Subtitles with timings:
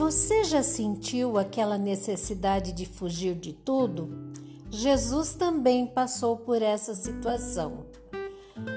[0.00, 4.32] Você já sentiu aquela necessidade de fugir de tudo?
[4.70, 7.84] Jesus também passou por essa situação.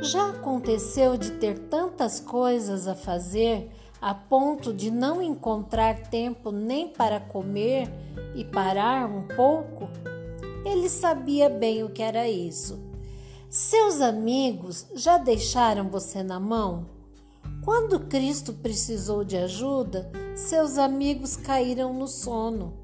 [0.00, 3.70] Já aconteceu de ter tantas coisas a fazer
[4.00, 7.92] a ponto de não encontrar tempo nem para comer
[8.34, 9.90] e parar um pouco?
[10.64, 12.80] Ele sabia bem o que era isso.
[13.50, 16.86] Seus amigos já deixaram você na mão?
[17.70, 22.74] Quando Cristo precisou de ajuda, seus amigos caíram no sono.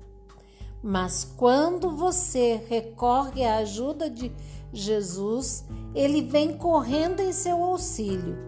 [0.80, 4.30] Mas quando você recorre à ajuda de
[4.72, 8.38] Jesus, ele vem correndo em seu auxílio.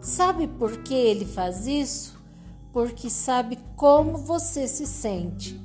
[0.00, 2.16] Sabe por que ele faz isso?
[2.72, 5.60] Porque sabe como você se sente.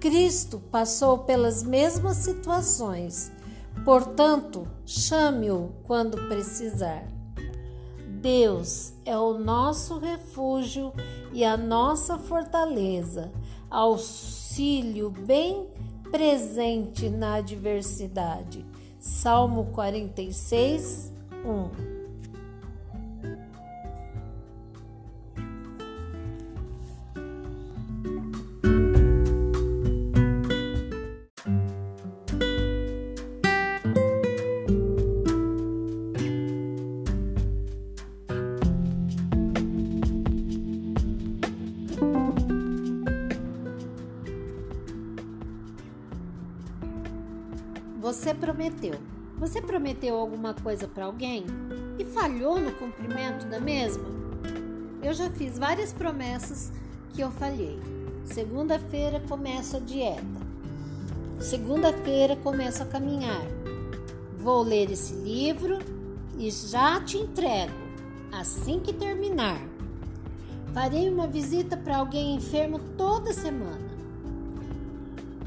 [0.00, 3.30] Cristo passou pelas mesmas situações,
[3.84, 7.19] portanto, chame-o quando precisar.
[8.20, 10.92] Deus é o nosso refúgio
[11.32, 13.32] e a nossa fortaleza,
[13.70, 15.66] auxílio bem
[16.10, 18.66] presente na adversidade.
[18.98, 21.10] Salmo 46,
[21.42, 21.89] 1.
[48.10, 48.98] Você prometeu.
[49.38, 51.44] Você prometeu alguma coisa para alguém
[51.96, 54.02] e falhou no cumprimento da mesma?
[55.00, 56.72] Eu já fiz várias promessas
[57.10, 57.78] que eu falhei.
[58.24, 60.24] Segunda-feira começo a dieta.
[61.38, 63.46] Segunda-feira começo a caminhar.
[64.36, 65.78] Vou ler esse livro
[66.36, 67.72] e já te entrego
[68.32, 69.60] assim que terminar.
[70.74, 73.88] Farei uma visita para alguém enfermo toda semana.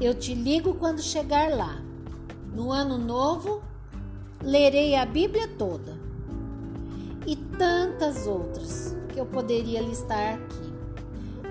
[0.00, 1.84] Eu te ligo quando chegar lá.
[2.54, 3.62] No ano novo,
[4.40, 5.98] lerei a Bíblia toda
[7.26, 10.72] e tantas outras que eu poderia listar aqui.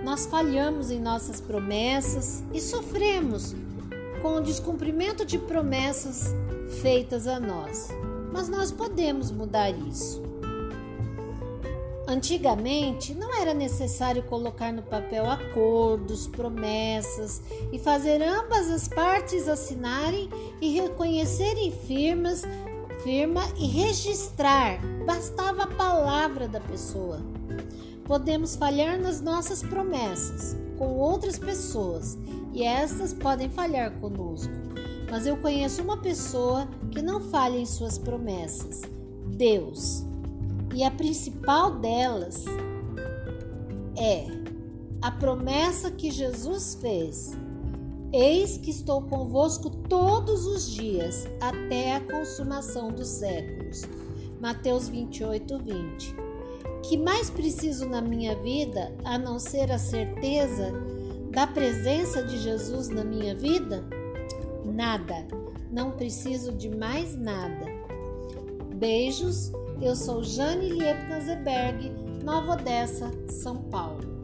[0.03, 3.53] Nós falhamos em nossas promessas e sofremos
[4.22, 6.34] com o descumprimento de promessas
[6.81, 7.90] feitas a nós,
[8.31, 10.32] mas nós podemos mudar isso.
[12.06, 17.41] Antigamente, não era necessário colocar no papel acordos, promessas
[17.72, 22.44] e fazer ambas as partes assinarem e reconhecerem firmas,
[23.03, 24.80] firma e registrar.
[25.06, 27.22] Bastava a palavra da pessoa.
[28.03, 32.18] Podemos falhar nas nossas promessas com outras pessoas
[32.52, 34.53] e essas podem falhar conosco.
[35.09, 38.81] Mas eu conheço uma pessoa que não falha em suas promessas:
[39.25, 40.12] Deus.
[40.73, 42.45] E a principal delas
[43.95, 44.25] é
[45.01, 47.31] a promessa que Jesus fez:
[48.11, 53.83] Eis que estou convosco todos os dias, até a consumação dos séculos.
[54.41, 56.16] Mateus 28, 20.
[56.81, 60.73] Que mais preciso na minha vida a não ser a certeza
[61.31, 63.85] da presença de Jesus na minha vida?
[64.66, 65.28] Nada.
[65.72, 67.66] Não preciso de mais nada.
[68.75, 69.51] Beijos
[69.81, 71.91] eu sou Jane Liepkanzeberg,
[72.23, 74.22] Nova Odessa, São Paulo.